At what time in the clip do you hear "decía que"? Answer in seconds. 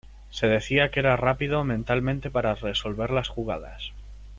0.47-0.99